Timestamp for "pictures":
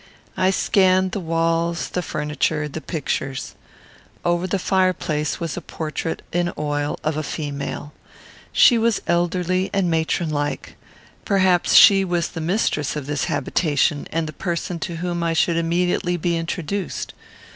2.81-3.53